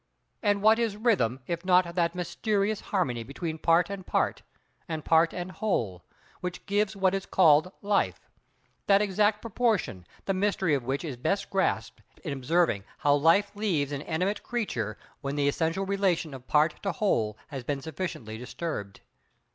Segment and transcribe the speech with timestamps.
[0.41, 4.41] And, what is Rhythm if not that mysterious harmony between part and part,
[4.89, 6.03] and part and whole,
[6.39, 8.19] which gives what is called life;
[8.87, 13.91] that exact proportion, the mystery of which is best grasped in observing how life leaves
[13.91, 19.01] an animate creature when the essential relation of part to whole has been sufficiently disturbed.